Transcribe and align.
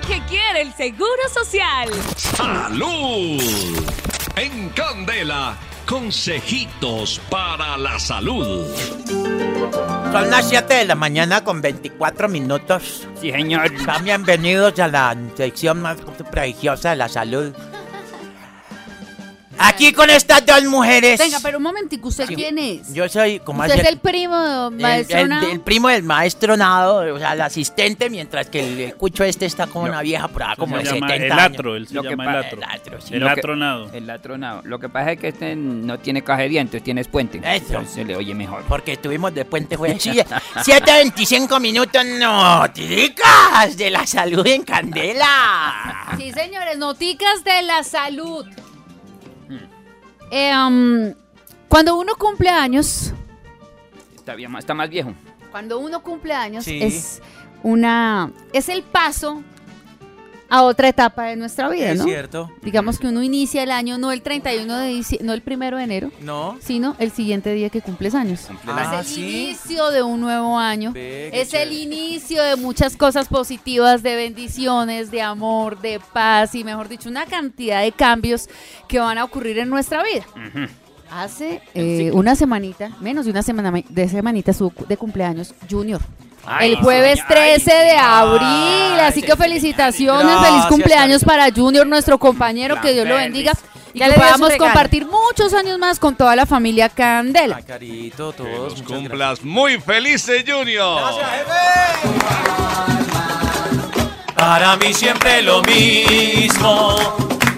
lo 0.00 0.06
que 0.06 0.20
quiere 0.28 0.62
el 0.62 0.72
Seguro 0.74 1.28
Social. 1.32 1.88
¡Salud! 2.16 3.42
En 4.36 4.68
Candela, 4.70 5.56
consejitos 5.86 7.20
para 7.30 7.76
la 7.76 7.98
salud. 7.98 8.66
Son 10.12 10.30
las 10.30 10.48
7 10.48 10.74
de 10.74 10.84
la 10.84 10.94
mañana 10.94 11.44
con 11.44 11.60
24 11.60 12.28
minutos. 12.28 13.06
Sí, 13.20 13.30
señor. 13.30 13.70
Sean 13.84 14.04
bienvenidos 14.04 14.78
a 14.78 14.88
la 14.88 15.16
sección 15.36 15.82
más 15.82 15.98
prodigiosa 16.30 16.90
de 16.90 16.96
la 16.96 17.08
salud. 17.08 17.54
Aquí 19.62 19.92
con 19.92 20.08
estas 20.08 20.44
dos 20.46 20.64
mujeres. 20.64 21.18
Venga, 21.18 21.38
pero 21.42 21.58
un 21.58 21.62
momentico, 21.64 22.08
¿usted 22.08 22.26
quién 22.26 22.56
es? 22.58 22.92
Yo 22.94 23.08
soy, 23.08 23.40
como 23.40 23.62
¿Usted 23.62 23.80
es 23.80 23.86
el 23.88 23.98
primo 23.98 24.38
de 24.40 24.66
el, 24.76 24.82
maestro 24.82 25.18
el- 25.18 25.32
el 25.52 25.60
primo 25.60 25.88
del 25.88 26.02
maestro 26.02 26.56
Nado, 26.56 27.14
o 27.14 27.18
sea, 27.18 27.34
el 27.34 27.40
asistente, 27.42 28.08
mientras 28.08 28.48
que 28.48 28.60
el, 28.60 28.80
el 28.80 28.94
cucho 28.96 29.22
este 29.22 29.44
está 29.46 29.66
como 29.66 29.84
una 29.84 30.00
vieja 30.02 30.28
por 30.28 30.42
ahí, 30.44 30.56
como 30.56 30.78
de 30.78 30.86
se 30.86 30.94
llama 30.94 31.08
70 31.08 31.34
el 31.34 31.38
atro, 31.40 31.76
él 31.76 31.86
se 31.88 31.94
Lo 31.94 32.02
llama 32.02 32.24
el 32.24 32.36
atro. 32.44 32.58
El 32.58 32.64
atro, 32.64 33.00
sí. 33.00 33.14
El 33.14 33.20
Lo 33.20 33.26
que- 33.26 33.32
atronado. 33.32 33.90
El 33.92 34.08
atronado. 34.10 34.62
Lo 34.64 34.78
que 34.78 34.88
pasa 34.88 35.12
es 35.12 35.20
que 35.20 35.28
este 35.28 35.54
no 35.56 35.98
tiene 35.98 36.22
caja 36.22 36.42
de 36.42 36.48
dientes, 36.48 36.82
tiene 36.82 37.04
puente. 37.04 37.40
Eso. 37.44 37.82
Se 37.86 38.04
le 38.04 38.16
oye 38.16 38.34
mejor. 38.34 38.62
Porque 38.68 38.92
estuvimos 38.92 39.34
de 39.34 39.44
puente 39.44 39.76
fue 39.76 39.90
7.25 39.96 41.60
minutos 41.60 42.02
noticas 42.04 43.76
de 43.76 43.90
la 43.90 44.06
salud 44.06 44.46
en 44.46 44.62
Candela. 44.62 46.14
Sí, 46.16 46.32
señores, 46.32 46.78
noticas 46.78 47.44
de 47.44 47.62
la 47.62 47.82
salud. 47.84 48.46
Eh, 50.30 50.52
um, 50.56 51.12
cuando 51.68 51.96
uno 51.98 52.14
cumple 52.16 52.48
años, 52.48 53.12
Está, 54.16 54.34
bien, 54.34 54.54
está 54.56 54.74
más 54.74 54.88
viejo. 54.90 55.12
cuando 55.50 55.78
uno 55.78 56.02
cumple 56.02 56.32
años 56.34 56.64
Sí. 56.64 56.78
es 56.82 57.20
una 57.62 58.30
es 58.52 58.68
el 58.68 58.82
paso 58.82 59.42
a 60.50 60.62
otra 60.64 60.88
etapa 60.88 61.24
de 61.24 61.36
nuestra 61.36 61.68
vida, 61.68 61.92
Es 61.92 61.98
¿no? 61.98 62.04
cierto. 62.04 62.50
Digamos 62.62 62.98
que 62.98 63.06
uno 63.06 63.22
inicia 63.22 63.62
el 63.62 63.70
año 63.70 63.96
no 63.98 64.10
el 64.12 64.20
31 64.20 64.76
de 64.76 64.88
diciembre, 64.88 65.26
no 65.26 65.32
el 65.32 65.42
primero 65.42 65.76
de 65.78 65.84
enero, 65.84 66.10
¿No? 66.20 66.58
sino 66.60 66.96
el 66.98 67.10
siguiente 67.12 67.54
día 67.54 67.70
que 67.70 67.80
cumples 67.80 68.14
años. 68.14 68.42
Cumple 68.48 68.72
Ah, 68.74 69.00
es 69.00 69.08
el 69.08 69.14
¿sí? 69.14 69.20
inicio 69.44 69.90
de 69.90 70.02
un 70.02 70.20
nuevo 70.20 70.58
año. 70.58 70.92
Ve, 70.92 71.28
Es 71.32 71.54
el 71.54 71.68
chévere. 71.70 71.74
inicio 71.74 72.42
de 72.42 72.56
muchas 72.56 72.96
cosas 72.96 73.28
positivas, 73.28 74.02
de 74.02 74.16
bendiciones, 74.16 75.10
de 75.10 75.22
amor, 75.22 75.80
de 75.80 76.00
paz 76.12 76.54
y, 76.54 76.64
mejor 76.64 76.88
dicho, 76.88 77.08
una 77.08 77.26
cantidad 77.26 77.82
de 77.82 77.92
cambios 77.92 78.48
que 78.88 78.98
van 78.98 79.18
a 79.18 79.24
ocurrir 79.24 79.58
en 79.58 79.68
nuestra 79.70 80.02
vida. 80.02 80.24
Hace 81.12 81.60
eh, 81.74 82.10
una 82.12 82.36
semanita, 82.36 82.90
menos 83.00 83.24
de 83.24 83.32
una 83.32 83.42
semana 83.42 83.72
de 83.88 84.08
semanita, 84.08 84.52
su 84.52 84.72
de 84.88 84.96
cumpleaños 84.96 85.54
Junior. 85.68 86.00
Ay, 86.52 86.72
el 86.72 86.76
jueves 86.78 87.20
señor, 87.20 87.28
13 87.28 87.72
ay, 87.72 87.86
de 87.86 87.96
abril. 87.96 89.00
Así 89.00 89.22
que 89.22 89.36
felicitaciones, 89.36 90.24
Gracias, 90.26 90.50
feliz 90.50 90.66
cumpleaños 90.66 91.24
para 91.24 91.48
Junior, 91.54 91.86
nuestro 91.86 92.18
compañero. 92.18 92.80
Que 92.80 92.92
Dios 92.92 93.06
lo 93.06 93.14
bendiga. 93.14 93.52
Y 93.94 94.00
Ya 94.00 94.08
que 94.08 94.14
podamos 94.14 94.56
compartir 94.56 95.06
muchos 95.06 95.54
años 95.54 95.78
más 95.78 96.00
con 96.00 96.16
toda 96.16 96.34
la 96.34 96.46
familia 96.46 96.88
Candela. 96.88 97.56
Ay, 97.56 97.62
carito, 97.62 98.32
Que 98.32 98.38
todos. 98.38 98.72
muchas 98.72 98.82
cumplas 98.82 99.44
muy 99.44 99.80
felices, 99.80 100.44
Junior. 100.46 101.00
Para 104.34 104.76
mí 104.76 104.92
siempre 104.92 105.42
lo 105.42 105.62
mismo. 105.62 106.96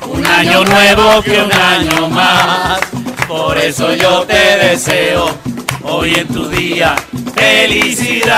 Un 0.07 0.27
año 0.27 0.65
nuevo 0.65 1.23
que 1.23 1.41
un 1.41 1.53
año 1.53 2.09
más. 2.09 2.81
Por 3.27 3.57
eso 3.57 3.95
yo 3.95 4.25
te 4.27 4.59
deseo 4.59 5.52
hoy 5.93 6.15
en 6.15 6.27
tu 6.29 6.49
día 6.49 6.95
Y 7.13 7.17
hoy 7.17 7.33
felicidad. 7.35 8.33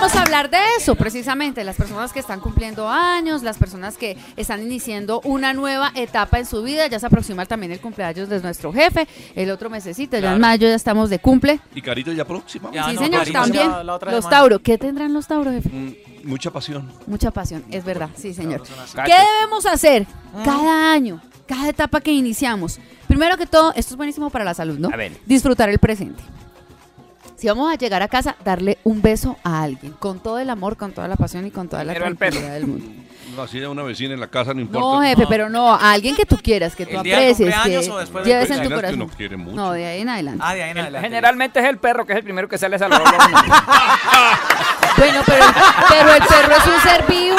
vamos 0.00 0.14
a 0.14 0.22
hablar 0.22 0.50
de 0.50 0.58
eso, 0.78 0.94
precisamente, 0.94 1.64
las 1.64 1.76
personas 1.76 2.12
que 2.12 2.20
están 2.20 2.40
cumpliendo 2.40 2.88
años, 2.88 3.42
las 3.42 3.56
personas 3.58 3.96
que 3.96 4.16
están 4.36 4.62
iniciando 4.62 5.20
una 5.24 5.52
nueva 5.54 5.92
etapa 5.94 6.38
en 6.38 6.46
su 6.46 6.62
vida. 6.62 6.86
Ya 6.88 6.98
se 6.98 7.06
aproxima 7.06 7.46
también 7.46 7.72
el 7.72 7.80
cumpleaños 7.80 8.28
de 8.28 8.40
nuestro 8.40 8.72
jefe, 8.72 9.06
el 9.34 9.50
otro 9.50 9.70
mesecito, 9.70 10.18
ya 10.18 10.32
en 10.34 10.40
mayo 10.40 10.68
ya 10.68 10.74
estamos 10.74 11.08
de 11.10 11.18
cumple. 11.18 11.60
Y 11.74 11.82
Carito 11.82 12.12
ya 12.12 12.24
próxima. 12.24 12.70
Ya, 12.72 12.84
sí, 12.88 12.94
no, 12.94 13.02
señor, 13.02 13.20
Carito, 13.20 13.40
también. 13.40 13.70
la 13.86 13.98
Los. 14.10 14.28
Tauro, 14.28 14.58
¿qué 14.60 14.78
tendrán 14.78 15.12
los 15.12 15.26
Tauro, 15.26 15.50
jefe? 15.50 15.68
Mm, 15.68 15.94
Mucha 16.24 16.50
pasión. 16.50 16.90
Mucha 17.06 17.30
pasión, 17.30 17.64
es 17.70 17.84
verdad, 17.84 18.10
sí, 18.16 18.34
señor. 18.34 18.62
¿Qué 19.04 19.12
debemos 19.12 19.66
hacer 19.66 20.06
cada 20.44 20.92
año, 20.92 21.20
cada 21.46 21.68
etapa 21.68 22.00
que 22.00 22.12
iniciamos? 22.12 22.78
Primero 23.12 23.36
que 23.36 23.44
todo, 23.44 23.74
esto 23.76 23.92
es 23.92 23.96
buenísimo 23.98 24.30
para 24.30 24.42
la 24.42 24.54
salud, 24.54 24.78
¿no? 24.78 24.88
A 24.90 24.96
ver. 24.96 25.12
Disfrutar 25.26 25.68
el 25.68 25.78
presente. 25.78 26.22
Si 27.36 27.46
vamos 27.46 27.70
a 27.70 27.76
llegar 27.76 28.00
a 28.00 28.08
casa, 28.08 28.36
darle 28.42 28.78
un 28.84 29.02
beso 29.02 29.36
a 29.44 29.62
alguien, 29.62 29.92
con 29.98 30.18
todo 30.18 30.38
el 30.38 30.48
amor, 30.48 30.78
con 30.78 30.92
toda 30.92 31.08
la 31.08 31.16
pasión 31.16 31.46
y 31.46 31.50
con 31.50 31.68
toda 31.68 31.84
la 31.84 31.92
tranquilidad 31.92 32.54
del 32.54 32.66
mundo. 32.66 32.86
No, 33.36 33.42
así 33.42 33.58
de 33.60 33.66
una 33.66 33.82
vecina 33.82 34.12
en 34.12 34.20
la 34.20 34.26
casa, 34.26 34.52
no 34.52 34.60
importa. 34.60 34.80
No, 34.86 35.00
jefe, 35.00 35.24
pero 35.26 35.48
no, 35.48 35.72
a 35.72 35.92
alguien 35.92 36.14
que 36.14 36.26
tú 36.26 36.36
quieras, 36.36 36.76
que 36.76 36.84
tú 36.84 36.98
¿El 36.98 37.02
día 37.02 37.18
del 37.18 37.32
aprecies, 37.32 37.48
que 37.48 37.54
cumpleaños 37.54 37.88
o 37.88 37.98
después 37.98 38.24
del 38.24 38.32
lleves 38.32 38.50
en 38.50 38.62
tu 38.62 38.68
que 38.68 38.74
corazón. 38.74 39.02
uno 39.02 39.10
quiere 39.16 39.36
mucho. 39.38 39.56
No, 39.56 39.72
de 39.72 39.86
ahí 39.86 40.00
en 40.02 40.08
adelante. 40.10 40.42
Ah, 40.44 40.54
de 40.54 40.62
ahí 40.62 40.70
en 40.72 40.78
adelante. 40.78 41.08
Generalmente 41.08 41.60
es 41.60 41.66
el 41.66 41.78
perro 41.78 42.04
que 42.04 42.12
es 42.12 42.18
el 42.18 42.24
primero 42.24 42.46
que 42.46 42.58
sale 42.58 42.76
a 42.76 42.78
saludar 42.78 43.02
a 43.06 43.26
uno. 43.26 43.38
Bueno, 45.02 45.20
pero, 45.26 45.44
pero 45.88 46.12
el 46.14 46.22
perro 46.22 46.54
es 46.56 46.66
un 46.66 46.80
ser 46.90 47.04
vivo, 47.08 47.36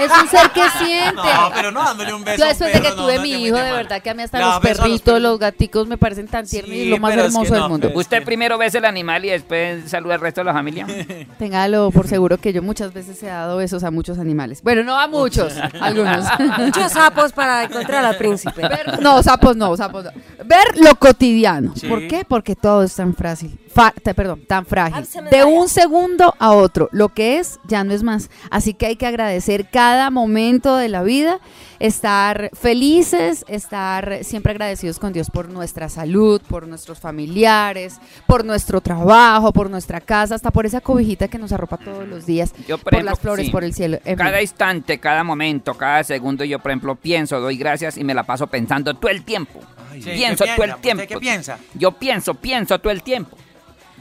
es 0.00 0.22
un 0.22 0.28
ser 0.28 0.50
que 0.50 0.62
siente. 0.84 1.14
No, 1.34 1.50
pero 1.54 1.70
no 1.72 1.82
dándole 1.82 2.12
un 2.12 2.24
beso. 2.24 2.38
Yo 2.38 2.46
después 2.46 2.72
de 2.74 2.80
que 2.82 2.92
tuve 2.92 3.16
no 3.16 3.22
mi 3.22 3.30
hijo, 3.32 3.56
de 3.56 3.62
mal. 3.62 3.72
verdad 3.72 4.02
que 4.02 4.10
a 4.10 4.14
mí 4.14 4.22
hasta 4.22 4.38
los 4.40 4.58
perritos, 4.60 5.20
los 5.20 5.38
gaticos 5.38 5.86
me 5.86 5.96
parecen 5.96 6.28
tan 6.28 6.46
tiernos 6.46 6.74
y 6.74 6.90
lo 6.90 6.98
más 6.98 7.12
pero 7.12 7.22
es 7.24 7.32
que 7.32 7.36
hermoso 7.38 7.54
no, 7.54 7.60
del 7.60 7.68
mundo. 7.70 7.90
Usted 7.94 8.22
primero 8.24 8.58
ves 8.58 8.74
el 8.74 8.84
animal 8.84 9.24
y 9.24 9.30
después 9.30 9.88
saluda 9.90 10.14
al 10.14 10.20
resto 10.20 10.42
de 10.42 10.44
la 10.44 10.52
familia. 10.52 10.86
Téngalo 11.38 11.90
por 11.90 12.06
seguro 12.06 12.36
que 12.38 12.52
yo 12.52 12.62
muchas 12.62 12.92
veces 12.92 13.22
he 13.22 13.26
dado 13.26 13.56
besos 13.56 13.82
a 13.84 13.90
muchos 13.90 14.18
animales. 14.18 14.62
Bueno, 14.62 14.82
no 14.82 14.98
a 14.98 15.08
muchos, 15.08 15.54
algunos. 15.80 16.26
Muchos 16.58 16.92
sapos 16.92 17.32
para 17.32 17.64
encontrar 17.64 18.04
al 18.04 18.16
príncipe. 18.16 18.60
Ver- 18.68 19.00
no, 19.00 19.22
sapos 19.22 19.56
no, 19.56 19.74
sapos 19.76 20.04
no. 20.04 20.10
Ver 20.44 20.78
lo 20.78 20.94
cotidiano. 20.96 21.72
Sí. 21.76 21.86
¿Por 21.86 22.06
qué? 22.08 22.24
Porque 22.28 22.56
todo 22.56 22.82
es 22.82 22.94
tan 22.94 23.14
frágil. 23.14 23.58
Fa- 23.74 23.92
te- 24.02 24.14
perdón, 24.14 24.42
tan 24.46 24.66
frágil. 24.66 24.96
Alce 24.98 25.22
De 25.22 25.44
un 25.44 25.68
segundo 25.68 26.34
a 26.38 26.52
otro. 26.52 26.73
Lo 26.90 27.08
que 27.10 27.38
es, 27.38 27.60
ya 27.66 27.84
no 27.84 27.92
es 27.92 28.02
más. 28.02 28.30
Así 28.50 28.74
que 28.74 28.86
hay 28.86 28.96
que 28.96 29.06
agradecer 29.06 29.68
cada 29.70 30.10
momento 30.10 30.76
de 30.76 30.88
la 30.88 31.02
vida, 31.02 31.40
estar 31.78 32.50
felices, 32.54 33.44
estar 33.48 34.24
siempre 34.24 34.52
agradecidos 34.52 34.98
con 34.98 35.12
Dios 35.12 35.30
por 35.30 35.48
nuestra 35.48 35.88
salud, 35.88 36.40
por 36.48 36.66
nuestros 36.66 36.98
familiares, 36.98 37.98
por 38.26 38.44
nuestro 38.44 38.80
trabajo, 38.80 39.52
por 39.52 39.70
nuestra 39.70 40.00
casa, 40.00 40.34
hasta 40.34 40.50
por 40.50 40.66
esa 40.66 40.80
cobijita 40.80 41.28
que 41.28 41.38
nos 41.38 41.52
arropa 41.52 41.76
todos 41.76 42.06
los 42.08 42.26
días, 42.26 42.52
Yo, 42.66 42.76
por 42.78 42.84
por, 42.84 42.94
ejemplo, 42.94 43.10
las 43.12 43.20
flores, 43.20 43.46
sí. 43.46 43.52
por 43.52 43.64
el 43.64 43.74
cielo. 43.74 43.96
en 44.04 44.16
fin. 44.16 44.26
Cada 44.26 44.42
instante, 44.42 44.98
cada 44.98 45.22
momento, 45.24 45.74
cada 45.74 46.02
segundo, 46.04 46.44
yo, 46.44 46.58
por 46.58 46.70
ejemplo, 46.70 46.96
pienso, 46.96 47.40
doy 47.40 47.56
gracias 47.56 47.96
y 47.96 48.04
me 48.04 48.14
la 48.14 48.24
paso 48.24 48.46
pensando 48.48 48.94
todo 48.94 49.10
el 49.10 49.22
tiempo. 49.24 49.60
Sí, 49.94 50.00
pienso 50.14 50.44
¿qué 50.44 50.50
todo 50.56 50.64
el 50.64 50.70
piensa? 50.70 50.80
tiempo. 50.80 51.02
¿Usted 51.02 51.14
qué 51.14 51.20
piensa? 51.20 51.58
Yo 51.74 51.92
pienso, 51.92 52.34
pienso 52.34 52.78
todo 52.80 52.92
el 52.92 53.02
tiempo. 53.02 53.36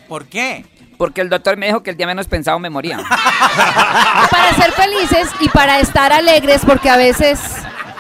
¿Por 0.08 0.26
qué? 0.26 0.66
Porque 0.98 1.22
el 1.22 1.30
doctor 1.30 1.58
me 1.58 1.68
dijo 1.68 1.84
que 1.84 1.92
el 1.92 1.98
día 1.98 2.08
menos 2.08 2.28
pensado 2.28 2.60
me 2.60 2.70
moría. 2.70 2.98
para 4.32 4.54
ser 4.56 4.72
felices 4.72 5.30
y 5.42 5.50
para 5.50 5.80
estar 5.80 6.14
alegres, 6.14 6.62
porque 6.66 6.90
a 6.90 6.98
veces 6.98 7.40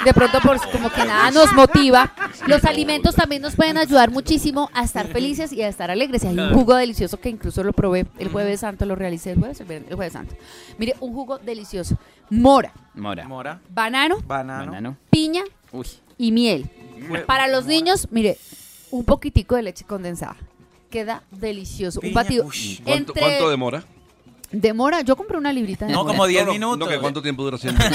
de 0.03 0.13
pronto 0.13 0.39
por 0.41 0.59
como 0.71 0.89
que 0.89 1.05
nada 1.05 1.31
nos 1.31 1.53
motiva, 1.53 2.11
los 2.47 2.63
alimentos 2.65 3.15
también 3.15 3.41
nos 3.41 3.55
pueden 3.55 3.77
ayudar 3.77 4.11
muchísimo 4.11 4.69
a 4.73 4.83
estar 4.83 5.07
felices 5.07 5.53
y 5.53 5.61
a 5.61 5.67
estar 5.67 5.89
alegres. 5.91 6.23
Y 6.23 6.27
hay 6.27 6.37
un 6.37 6.53
jugo 6.53 6.75
delicioso 6.75 7.19
que 7.19 7.29
incluso 7.29 7.63
lo 7.63 7.73
probé 7.73 8.05
el 8.19 8.29
jueves 8.29 8.59
santo, 8.61 8.85
lo 8.85 8.95
realicé 8.95 9.31
el 9.31 9.39
jueves, 9.39 9.61
el 9.61 9.95
jueves 9.95 10.13
santo. 10.13 10.35
Mire, 10.77 10.95
un 10.99 11.13
jugo 11.13 11.37
delicioso. 11.39 11.97
Mora, 12.29 12.73
Mora. 12.93 13.27
Mora, 13.27 13.61
banano, 13.69 14.19
banano. 14.25 14.71
Banano. 14.71 14.97
piña 15.09 15.43
Uy. 15.71 15.87
y 16.17 16.31
miel. 16.31 16.69
Para 17.25 17.47
los 17.47 17.65
niños, 17.65 18.07
mire, 18.11 18.37
un 18.91 19.05
poquitico 19.05 19.55
de 19.55 19.63
leche 19.63 19.85
condensada. 19.85 20.35
Queda 20.93 21.23
delicioso. 21.31 21.99
Piña, 21.99 22.11
un 22.11 22.13
batido. 22.13 22.43
¿Cuánto, 22.83 23.11
Entre- 23.13 23.19
cuánto 23.21 23.49
demora? 23.49 23.83
Demora, 24.51 25.01
yo 25.01 25.15
compré 25.15 25.37
una 25.39 25.51
librita 25.51 25.87
de 25.87 25.91
No, 25.91 26.05
como 26.05 26.27
10 26.27 26.43
No, 26.43 26.47
no, 26.47 26.53
minutos. 26.53 26.79
No, 26.79 26.87
que 26.87 26.99
¿Cuánto 26.99 27.21
tiempo 27.23 27.43
dura 27.43 27.57
siempre? 27.57 27.83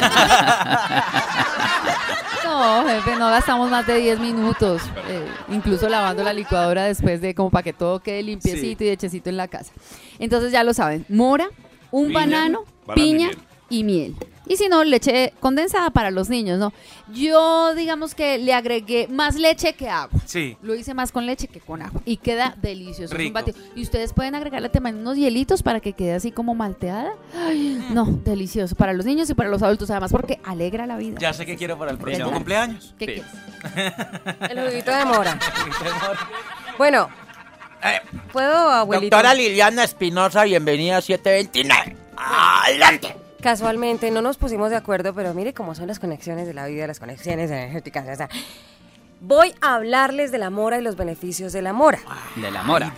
No, 2.45 2.85
jefe, 2.89 3.17
no 3.17 3.31
gastamos 3.31 3.71
más 3.71 3.87
de 3.87 3.99
10 3.99 4.21
minutos, 4.21 4.83
eh, 5.09 5.27
incluso 5.51 5.89
lavando 5.89 6.23
la 6.23 6.33
licuadora 6.33 6.85
después 6.85 7.21
de 7.21 7.35
como 7.35 7.51
para 7.51 7.63
que 7.63 7.73
todo 7.73 8.01
quede 8.01 8.23
limpiecito 8.23 8.83
y 8.85 8.89
hechecito 8.89 9.29
en 9.31 9.37
la 9.37 9.49
casa. 9.49 9.73
Entonces 10.19 10.51
ya 10.51 10.65
lo 10.65 10.73
saben, 10.75 11.05
mora, 11.09 11.49
un 11.91 12.09
Piña, 12.09 12.21
banano, 12.21 12.65
banano 12.87 12.95
y 12.95 12.95
piña 12.95 13.27
miel. 13.29 13.39
y 13.71 13.85
miel. 13.85 14.17
Y 14.49 14.57
si 14.57 14.69
no, 14.69 14.83
leche 14.83 15.33
condensada 15.41 15.91
para 15.91 16.11
los 16.11 16.29
niños, 16.31 16.59
¿no? 16.59 16.73
Yo 17.13 17.75
digamos 17.75 18.15
que 18.15 18.39
le 18.39 18.55
agregué 18.55 19.07
más 19.09 19.35
leche 19.37 19.75
que 19.75 19.89
agua. 19.91 20.19
Sí. 20.25 20.57
Lo 20.63 20.75
hice 20.75 20.95
más 20.95 21.13
con 21.13 21.27
leche 21.27 21.49
que 21.49 21.61
con 21.61 21.83
agua 21.83 22.01
y 22.05 22.17
queda 22.17 22.55
delicioso. 22.61 23.05
es 23.05 23.13
un 23.13 23.19
Rico. 23.19 23.35
batido. 23.35 23.59
Y 23.77 23.83
ustedes 23.83 24.13
pueden 24.13 24.35
agregarle 24.35 24.69
también 24.71 24.97
unos 24.97 25.17
hielitos 25.17 25.63
para 25.63 25.81
que 25.81 25.93
quede 25.93 26.15
así 26.15 26.33
como 26.33 26.55
malteada. 26.55 27.13
Ay, 27.37 27.85
no, 27.91 28.07
delicioso 28.25 28.75
para 28.75 28.93
los 28.95 29.05
niños 29.07 29.29
y 29.31 29.35
para 29.35 29.49
los 29.51 29.63
adultos, 29.63 29.91
además 29.91 30.11
porque 30.13 30.41
alegra 30.45 30.87
la 30.87 30.97
vida. 30.97 31.19
Ya 31.21 31.33
sé 31.33 31.45
qué 31.47 31.57
quiero 31.57 31.79
para 31.79 31.91
el 31.91 31.99
próximo 31.99 32.33
cumpleaños. 32.33 32.95
¿Qué 32.99 33.05
Sí. 33.07 33.13
quieres? 33.13 33.91
El 34.51 34.69
juguito 34.71 34.91
de 34.97 35.05
mora. 35.05 35.39
Bueno, 36.79 37.09
Eh, 37.85 38.01
¿puedo, 38.33 38.71
abuelito? 38.71 39.15
doctora 39.17 39.35
Liliana 39.35 39.85
Espinosa, 39.85 40.45
bienvenida 40.45 40.97
a 40.97 41.01
729. 41.01 41.97
Adelante. 42.17 43.15
Casualmente 43.43 44.11
no 44.11 44.23
nos 44.23 44.37
pusimos 44.37 44.71
de 44.71 44.77
acuerdo, 44.77 45.15
pero 45.15 45.35
mire 45.35 45.53
cómo 45.55 45.75
son 45.75 45.87
las 45.89 45.99
conexiones 45.99 46.47
de 46.47 46.55
la 46.55 46.67
vida, 46.67 46.87
las 46.87 46.99
conexiones 47.01 47.51
energéticas. 47.51 48.07
o 48.09 48.15
sea, 48.17 48.29
voy 49.21 49.53
a 49.61 49.75
hablarles 49.75 50.31
de 50.33 50.39
la 50.39 50.51
mora 50.51 50.79
y 50.79 50.83
los 50.83 50.97
beneficios 50.97 51.53
de 51.53 51.63
la 51.63 51.73
mora. 51.73 51.99
De 52.37 52.51
la 52.51 52.63
mora. 52.63 52.95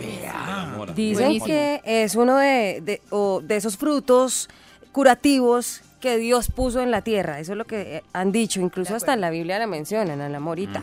Mora. 0.77 0.93
Dicen 0.93 1.25
Buenísimo. 1.25 1.45
que 1.47 1.81
es 1.85 2.15
uno 2.15 2.37
de, 2.37 2.81
de- 2.83 3.01
o 3.09 3.41
de 3.41 3.55
esos 3.55 3.77
frutos 3.77 4.49
curativos 4.91 5.81
que 5.99 6.17
Dios 6.17 6.49
puso 6.49 6.81
en 6.81 6.89
la 6.91 7.01
tierra. 7.01 7.39
Eso 7.39 7.51
es 7.53 7.57
lo 7.57 7.65
que 7.65 7.97
eh, 7.97 8.03
han 8.13 8.31
dicho, 8.31 8.59
incluso 8.59 8.95
hasta 8.95 9.13
en 9.13 9.21
la 9.21 9.29
Biblia 9.29 9.59
la 9.59 9.67
mencionan, 9.67 10.19
a 10.21 10.29
la 10.29 10.39
morita. 10.39 10.81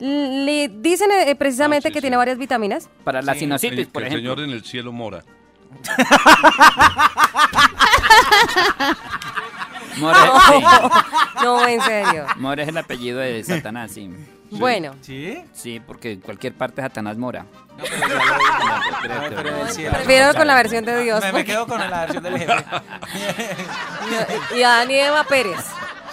Le 0.00 0.68
dicen 0.68 1.10
eh, 1.10 1.34
precisamente 1.34 1.88
Ah, 1.88 1.90
sí, 1.90 1.92
que 1.94 1.98
sí. 1.98 2.02
tiene 2.02 2.16
varias 2.16 2.38
vitaminas. 2.38 2.88
Para 3.02 3.20
la 3.20 3.32
El- 3.32 3.38
sinusitis, 3.40 3.86
por 3.88 4.02
que 4.02 4.08
el 4.08 4.14
ejemplo. 4.14 4.34
señor 4.36 4.48
en 4.48 4.54
el 4.54 4.64
cielo 4.64 4.92
mora. 4.92 5.24
More, 9.98 10.18
sí. 10.18 10.64
No, 11.42 11.66
en 11.66 11.80
serio. 11.82 12.26
More 12.36 12.62
es 12.62 12.68
el 12.68 12.78
apellido 12.78 13.18
de 13.18 13.42
Satanás, 13.44 13.92
sí. 13.92 14.10
Bueno, 14.50 14.94
¿Sí? 15.02 15.44
Sí, 15.52 15.80
porque 15.80 16.12
en 16.12 16.20
cualquier 16.20 16.54
parte 16.54 16.80
Satanás 16.80 17.18
mora. 17.18 17.44
No, 17.76 17.84
pero 17.84 18.08
ya 18.08 18.14
lo 18.14 18.38
dije. 18.38 19.08
No, 19.08 19.36
pero 19.36 19.48
en 19.48 19.66
el 19.66 19.68
cielo. 19.68 19.92
prefiero 19.92 20.34
con 20.34 20.46
la 20.46 20.54
versión 20.54 20.84
de 20.84 21.02
Dios. 21.02 21.22
Me, 21.32 21.44
quedo 21.44 21.66
con 21.66 21.78
la 21.78 22.00
versión 22.00 22.22
del 22.22 22.38
jefe. 22.38 22.64
y 24.56 24.62
a 24.62 24.68
Dani 24.68 24.94
Eva 24.94 25.24
Pérez. 25.24 25.60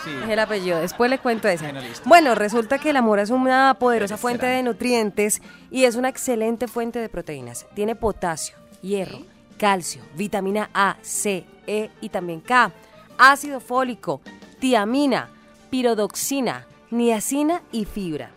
Sí. 0.03 0.11
Es 0.23 0.29
el 0.29 0.39
apellido. 0.39 0.79
Después 0.79 1.09
le 1.09 1.17
cuento 1.17 1.47
ese. 1.47 1.71
Bueno. 1.71 1.81
Bueno, 2.05 2.35
resulta 2.35 2.77
que 2.77 2.93
la 2.93 3.01
mora 3.01 3.21
es 3.23 3.29
una 3.29 3.75
poderosa 3.79 4.17
fuente 4.17 4.45
de 4.45 4.61
nutrientes 4.61 5.41
y 5.71 5.85
es 5.85 5.95
una 5.95 6.09
excelente 6.09 6.67
fuente 6.67 6.99
de 6.99 7.09
proteínas. 7.09 7.65
Tiene 7.73 7.95
potasio, 7.95 8.55
hierro, 8.81 9.19
calcio, 9.57 10.01
vitamina 10.15 10.69
A, 10.73 10.97
C, 11.01 11.45
E 11.67 11.89
y 12.01 12.09
también 12.09 12.41
K, 12.41 12.71
ácido 13.17 13.59
fólico, 13.59 14.21
tiamina, 14.59 15.29
pirodoxina, 15.69 16.67
niacina 16.91 17.61
y 17.71 17.85
fibra. 17.85 18.31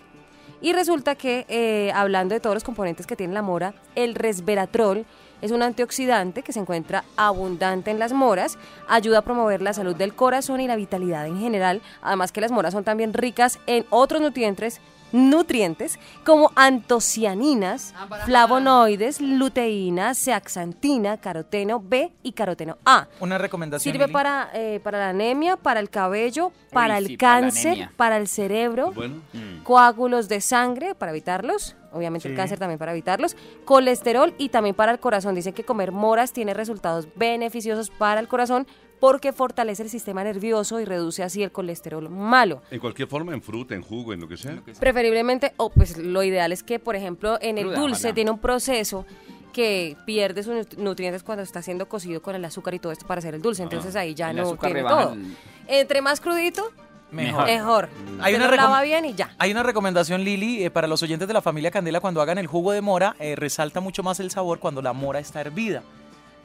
Y 0.60 0.72
resulta 0.72 1.14
que, 1.14 1.46
eh, 1.48 1.92
hablando 1.94 2.34
de 2.34 2.40
todos 2.40 2.54
los 2.54 2.64
componentes 2.64 3.06
que 3.06 3.16
tiene 3.16 3.32
la 3.32 3.42
mora, 3.42 3.74
el 3.94 4.14
resveratrol 4.14 5.06
es 5.40 5.52
un 5.52 5.62
antioxidante 5.62 6.42
que 6.42 6.52
se 6.52 6.58
encuentra 6.58 7.04
abundante 7.16 7.92
en 7.92 8.00
las 8.00 8.12
moras, 8.12 8.58
ayuda 8.88 9.18
a 9.18 9.22
promover 9.22 9.62
la 9.62 9.72
salud 9.72 9.94
del 9.94 10.14
corazón 10.14 10.60
y 10.60 10.66
la 10.66 10.74
vitalidad 10.74 11.26
en 11.26 11.38
general, 11.38 11.80
además 12.02 12.32
que 12.32 12.40
las 12.40 12.50
moras 12.50 12.74
son 12.74 12.82
también 12.82 13.14
ricas 13.14 13.60
en 13.66 13.86
otros 13.90 14.20
nutrientes, 14.20 14.80
nutrientes 15.12 15.98
como 16.24 16.52
antocianinas, 16.54 17.94
flavonoides, 18.24 19.20
luteína, 19.20 20.14
zeaxantina, 20.14 21.18
caroteno 21.18 21.82
B 21.84 22.12
y 22.22 22.32
caroteno 22.32 22.78
A. 22.84 23.08
Una 23.20 23.38
recomendación. 23.38 23.92
Sirve 23.92 24.06
Lili. 24.06 24.12
para, 24.12 24.50
eh, 24.54 24.80
para 24.82 24.98
la 24.98 25.08
anemia, 25.10 25.56
para 25.56 25.80
el 25.80 25.90
cabello, 25.90 26.52
para 26.72 26.98
el 26.98 27.06
sí, 27.06 27.16
cáncer, 27.16 27.90
para 27.96 28.16
el 28.16 28.28
cerebro, 28.28 28.92
Bueno, 28.92 29.22
coágulos 29.62 30.28
de 30.28 30.40
sangre 30.40 30.94
para 30.94 31.12
evitarlos, 31.12 31.76
obviamente 31.92 32.28
el 32.28 32.36
cáncer 32.36 32.58
también 32.58 32.78
para 32.78 32.92
evitarlos, 32.92 33.36
colesterol 33.64 34.34
y 34.38 34.50
también 34.50 34.74
para 34.74 34.92
el 34.92 34.98
corazón. 34.98 35.34
Dicen 35.34 35.54
que 35.54 35.64
comer 35.64 35.92
moras 35.92 36.32
tiene 36.32 36.54
resultados 36.54 37.08
beneficiosos 37.16 37.90
para 37.90 38.20
el 38.20 38.28
corazón 38.28 38.66
porque 39.00 39.32
fortalece 39.32 39.82
el 39.82 39.90
sistema 39.90 40.24
nervioso 40.24 40.80
y 40.80 40.84
reduce 40.84 41.22
así 41.22 41.42
el 41.42 41.52
colesterol 41.52 42.08
malo. 42.08 42.62
en 42.70 42.80
cualquier 42.80 43.08
forma, 43.08 43.32
en 43.34 43.42
fruta, 43.42 43.74
en 43.74 43.82
jugo, 43.82 44.12
en 44.12 44.20
lo 44.20 44.28
que 44.28 44.36
sea. 44.36 44.60
Preferiblemente, 44.80 45.52
o 45.56 45.70
pues 45.70 45.96
lo 45.98 46.22
ideal 46.22 46.52
es 46.52 46.62
que, 46.62 46.78
por 46.78 46.96
ejemplo, 46.96 47.38
en 47.40 47.58
el 47.58 47.74
dulce 47.74 48.00
ojalá. 48.08 48.14
tiene 48.14 48.30
un 48.30 48.38
proceso 48.38 49.04
que 49.52 49.96
pierde 50.06 50.42
sus 50.42 50.54
nut- 50.54 50.76
nutrientes 50.76 51.22
cuando 51.22 51.42
está 51.42 51.62
siendo 51.62 51.88
cocido 51.88 52.22
con 52.22 52.34
el 52.34 52.44
azúcar 52.44 52.74
y 52.74 52.78
todo 52.78 52.92
esto 52.92 53.06
para 53.06 53.18
hacer 53.20 53.34
el 53.34 53.42
dulce. 53.42 53.62
Entonces 53.62 53.96
ahí 53.96 54.14
ya 54.14 54.30
El 54.30 54.36
no 54.36 54.42
azúcar 54.42 54.72
tiene 54.72 54.88
todo. 54.88 55.12
el- 55.14 55.36
Entre 55.66 56.00
más 56.02 56.20
crudito, 56.20 56.70
Mejor. 57.10 57.44
mejor. 57.46 57.88
Hay 58.20 58.34
Se 58.34 58.40
una 58.40 58.54
lava 58.54 58.82
bien 58.82 59.04
y 59.06 59.14
ya. 59.14 59.34
Hay 59.38 59.50
una 59.50 59.62
recomendación, 59.62 60.22
Lili, 60.22 60.62
eh, 60.64 60.70
para 60.70 60.86
los 60.86 61.02
oyentes 61.02 61.26
de 61.26 61.34
la 61.34 61.42
familia 61.42 61.70
Candela, 61.70 62.00
cuando 62.00 62.20
hagan 62.20 62.38
el 62.38 62.46
jugo 62.46 62.72
de 62.72 62.82
mora, 62.82 63.16
eh, 63.18 63.34
resalta 63.36 63.80
mucho 63.80 64.02
más 64.02 64.20
el 64.20 64.30
sabor 64.30 64.58
cuando 64.60 64.82
la 64.82 64.92
mora 64.92 65.18
está 65.18 65.40
hervida. 65.40 65.82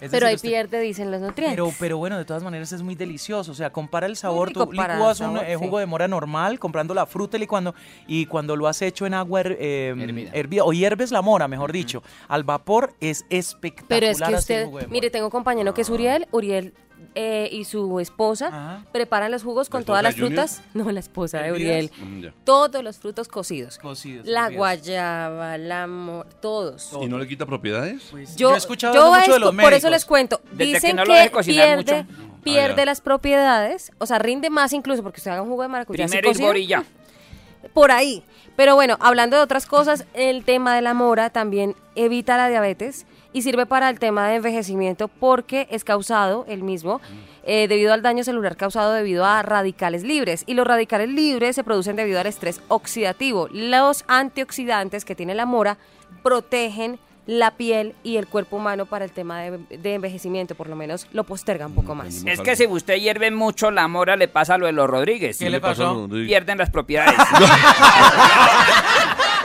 Es 0.04 0.12
Pero 0.12 0.26
decir, 0.26 0.28
ahí 0.28 0.36
usted- 0.36 0.50
pierde, 0.50 0.80
dicen 0.82 1.12
los 1.12 1.22
nutrientes. 1.22 1.56
Pero, 1.56 1.72
pero 1.80 1.98
bueno, 1.98 2.18
de 2.18 2.26
todas 2.26 2.44
maneras 2.44 2.72
es 2.74 2.82
muy 2.82 2.96
delicioso. 2.96 3.52
O 3.52 3.56
sea, 3.56 3.70
compara 3.72 4.06
el 4.06 4.18
sabor. 4.18 4.52
Tú 4.52 4.70
licuas 4.72 5.20
un 5.22 5.28
sabor, 5.36 5.46
eh, 5.46 5.56
sí. 5.58 5.64
jugo 5.64 5.80
de 5.80 5.86
mora 5.86 6.08
normal, 6.08 6.60
comprando 6.60 6.94
la 6.94 7.06
fruta 7.06 7.38
y 7.38 7.40
licuando. 7.40 7.74
Y 8.06 8.26
cuando 8.26 8.56
lo 8.58 8.68
has 8.68 8.82
hecho 8.82 9.06
en 9.06 9.14
agua 9.14 9.42
her- 9.42 9.56
eh, 9.60 9.96
Hervida. 9.98 10.32
hervida, 10.34 10.64
o 10.66 10.74
hierves 10.74 11.12
la 11.12 11.22
mora, 11.22 11.48
mejor 11.48 11.72
dicho, 11.72 12.04
al 12.28 12.44
vapor 12.44 12.94
es 13.00 13.26
espectacular. 13.30 13.88
Pero 14.02 14.08
es 14.12 14.22
que 14.22 14.36
usted, 14.36 14.66
jugo 14.66 14.78
de 14.80 14.84
mora. 14.88 14.92
mire, 14.94 15.10
tengo 15.10 15.28
un 15.28 15.32
compañero 15.32 15.74
que 15.74 15.82
es 15.82 15.90
Uriel, 15.90 16.28
Uriel 16.32 16.74
eh, 17.16 17.50
y 17.52 17.66
su 17.66 18.00
esposa 18.00 18.48
Ajá. 18.48 18.86
preparan 18.92 19.32
los 19.32 19.44
jugos 19.44 19.70
con 19.70 19.82
¿La 19.82 19.86
todas 19.86 20.04
las 20.04 20.14
Junior? 20.16 20.30
frutas. 20.32 20.62
No, 20.74 20.92
la 20.92 21.00
esposa 21.00 21.40
de. 21.42 21.52
Uriel. 21.52 21.92
Mm. 22.02 22.26
Todos 22.44 22.84
los 22.84 22.98
frutos 22.98 23.28
cocidos. 23.28 23.78
Cocidos, 23.78 24.26
La 24.28 24.50
guayaba, 24.50 25.58
la 25.58 25.88
mo- 25.88 26.26
todos. 26.42 26.92
¿Y 27.02 27.06
no 27.08 27.18
le 27.18 27.28
quita 27.28 27.46
propiedades? 27.46 28.04
Pues, 28.12 28.36
Yo, 28.36 28.54
he 28.54 28.58
escuchado 28.58 28.94
yo 28.94 29.14
mucho 29.14 29.34
de 29.34 29.40
los 29.40 29.50
por 29.52 29.60
eso 29.74 29.88
médicos. 29.88 29.92
les 29.92 30.06
cuento. 30.06 30.42
Desde 30.52 30.58
que 30.58 30.66
Dicen 30.66 30.96
no 30.96 31.04
que, 31.04 31.32
pierde, 31.46 32.04
mucho. 32.04 32.06
pierde 32.44 32.82
Ah, 32.82 32.86
las 32.86 33.02
propiedades, 33.02 33.92
o 34.00 34.06
sea, 34.06 34.20
rinde 34.20 34.50
más 34.50 34.74
incluso 34.74 35.04
porque 35.04 35.20
usted 35.20 35.32
haga 35.32 35.42
un 35.42 35.50
jugo 35.50 35.62
de 35.64 35.70
maracuyá 35.70 36.06
Primero 36.08 36.30
es 36.32 36.40
gorilla. 36.40 36.84
por 37.74 37.92
ahí. 37.92 38.24
Pero 38.56 38.76
bueno, 38.76 38.98
hablando 39.00 39.38
de 39.38 39.42
otras 39.44 39.66
cosas, 39.66 40.06
el 40.14 40.44
tema 40.44 40.76
de 40.76 40.82
la 40.82 40.94
mora 40.94 41.30
también 41.32 41.76
evita 41.96 42.38
la 42.38 42.48
diabetes 42.50 43.06
y 43.34 43.42
sirve 43.42 43.66
para 43.66 43.90
el 43.90 44.00
tema 44.00 44.30
de 44.30 44.36
envejecimiento 44.36 45.08
porque 45.08 45.68
es 45.72 45.84
causado 45.84 46.46
el 46.48 46.64
mismo 46.64 47.02
eh, 47.44 47.68
debido 47.68 47.92
al 47.92 48.02
daño 48.02 48.24
celular 48.24 48.56
causado 48.56 48.94
debido 48.94 49.26
a 49.26 49.42
radicales 49.42 50.04
libres. 50.04 50.44
Y 50.48 50.54
los 50.54 50.66
radicales 50.66 51.10
libres 51.10 51.56
se 51.56 51.64
producen 51.64 51.96
debido 51.96 52.20
al 52.20 52.28
estrés 52.28 52.62
oxidativo. 52.68 53.50
Los 53.52 54.06
antioxidantes 54.08 55.04
que 55.04 55.16
tiene 55.16 55.36
la 55.36 55.46
mora 55.46 55.78
protegen 56.22 57.00
la 57.26 57.52
piel 57.52 57.96
y 58.04 58.18
el 58.18 58.28
cuerpo 58.28 58.58
humano 58.58 58.86
para 58.86 59.06
el 59.06 59.12
tema 59.12 59.42
de, 59.42 59.58
de 59.78 59.94
envejecimiento, 59.94 60.56
por 60.56 60.68
lo 60.68 60.76
menos 60.76 61.08
lo 61.14 61.24
posterga 61.24 61.66
un 61.66 61.74
poco 61.74 61.96
más. 61.96 62.24
Es 62.26 62.42
que 62.42 62.56
si 62.56 62.68
usted 62.68 62.96
hierve 62.96 63.32
mucho 63.32 63.72
la 63.72 63.88
mora, 63.88 64.18
le 64.18 64.28
pasa 64.28 64.58
lo 64.58 64.66
de 64.66 64.74
los 64.74 64.90
Rodríguez. 64.90 65.40
¿Qué 65.40 65.50
le 65.50 65.62
pasó? 65.62 66.08
Pierden 66.10 66.58
las 66.58 66.70
propiedades. 66.70 67.16